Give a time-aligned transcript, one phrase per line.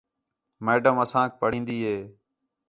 [0.65, 1.97] میڈم اَسانک پڑھین٘دی ہے